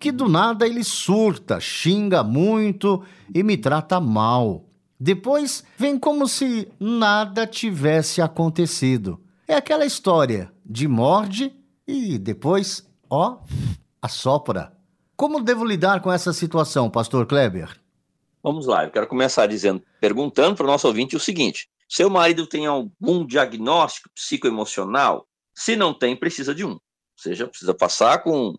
[0.00, 4.64] que do nada ele surta, xinga muito e me trata mal.
[4.98, 9.20] Depois vem como se nada tivesse acontecido.
[9.46, 11.52] É aquela história de morde
[11.86, 13.40] e depois, ó,
[14.00, 14.72] assopra.
[15.14, 17.78] Como devo lidar com essa situação, pastor Kleber?
[18.42, 22.46] Vamos lá, eu quero começar dizendo, perguntando para o nosso ouvinte o seguinte: seu marido
[22.46, 25.26] tem algum diagnóstico psicoemocional?
[25.54, 26.72] Se não tem, precisa de um.
[26.72, 26.80] Ou
[27.18, 28.54] seja, precisa passar com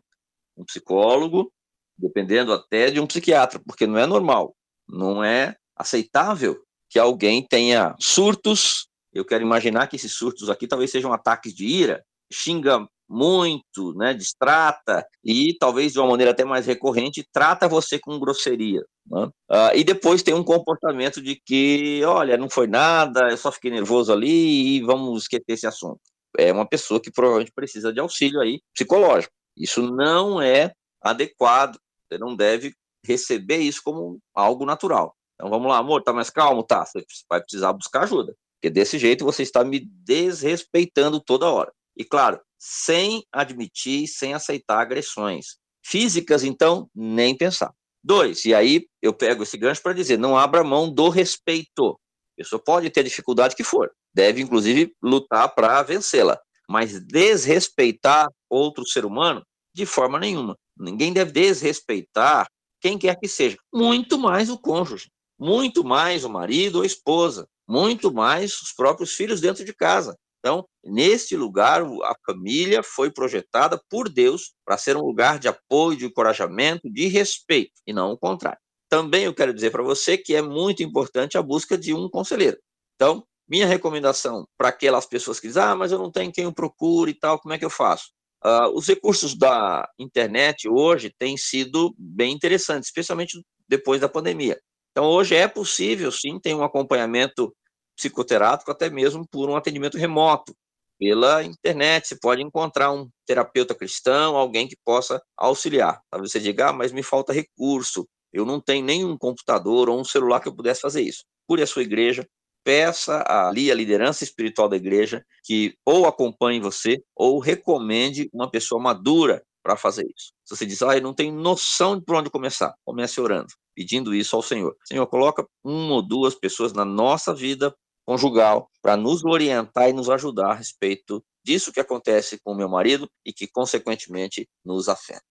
[0.57, 1.51] um psicólogo,
[1.97, 4.55] dependendo até de um psiquiatra, porque não é normal,
[4.87, 8.87] não é aceitável que alguém tenha surtos.
[9.13, 14.13] Eu quero imaginar que esses surtos aqui talvez sejam ataques de ira, xinga muito, né,
[14.13, 18.81] distrata e talvez de uma maneira até mais recorrente trata você com grosseria.
[19.05, 19.25] Né?
[19.51, 23.69] Uh, e depois tem um comportamento de que, olha, não foi nada, eu só fiquei
[23.69, 25.99] nervoso ali e vamos esquecer esse assunto.
[26.37, 29.33] É uma pessoa que provavelmente precisa de auxílio aí psicológico.
[29.55, 31.77] Isso não é adequado.
[32.07, 32.73] Você não deve
[33.05, 35.15] receber isso como algo natural.
[35.35, 36.63] Então vamos lá, amor, tá mais calmo?
[36.63, 38.35] Tá, você vai precisar buscar ajuda.
[38.55, 41.71] Porque desse jeito você está me desrespeitando toda hora.
[41.97, 45.57] E claro, sem admitir, sem aceitar agressões.
[45.83, 47.73] Físicas, então, nem pensar.
[48.03, 51.99] Dois, e aí eu pego esse gancho para dizer, não abra mão do respeito.
[52.33, 58.85] A pessoa pode ter dificuldade que for, deve inclusive lutar para vencê-la, mas desrespeitar outro
[58.85, 59.41] ser humano
[59.73, 60.55] de forma nenhuma.
[60.77, 62.47] Ninguém deve desrespeitar
[62.81, 65.07] quem quer que seja, muito mais o cônjuge,
[65.39, 70.17] muito mais o marido ou a esposa, muito mais os próprios filhos dentro de casa.
[70.39, 75.97] Então, neste lugar, a família foi projetada por Deus para ser um lugar de apoio,
[75.97, 78.57] de encorajamento, de respeito, e não o contrário.
[78.89, 82.57] Também eu quero dizer para você que é muito importante a busca de um conselheiro.
[82.95, 86.53] Então, minha recomendação para aquelas pessoas que dizem, ah, mas eu não tenho quem eu
[86.53, 88.09] procure e tal, como é que eu faço?
[88.43, 94.59] Uh, os recursos da internet hoje têm sido bem interessantes, especialmente depois da pandemia.
[94.91, 97.53] Então, hoje é possível, sim, ter um acompanhamento
[97.95, 100.55] psicoterápico, até mesmo por um atendimento remoto.
[100.99, 105.99] Pela internet, você pode encontrar um terapeuta cristão, alguém que possa auxiliar.
[106.09, 110.03] Talvez você diga, ah, mas me falta recurso, eu não tenho nenhum computador ou um
[110.03, 111.23] celular que eu pudesse fazer isso.
[111.47, 112.27] Cure a sua igreja,
[112.63, 118.81] peça ali a liderança espiritual da igreja que ou acompanhe você ou recomende uma pessoa
[118.81, 120.33] madura para fazer isso.
[120.43, 124.13] Se você diz, ah, eu não tenho noção de por onde começar, comece orando, pedindo
[124.13, 124.75] isso ao Senhor.
[124.85, 127.73] Senhor, coloca uma ou duas pessoas na nossa vida
[128.05, 133.09] conjugal para nos orientar e nos ajudar a respeito disso que acontece com meu marido
[133.25, 135.30] e que, consequentemente, nos afeta.